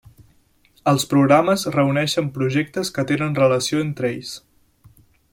Els 0.91 1.03
programes 1.11 1.65
reuneixen 1.75 2.31
projectes 2.37 2.91
que 2.95 3.05
tenen 3.11 3.37
relació 3.41 3.83
entre 3.89 4.11
ells. 4.15 4.33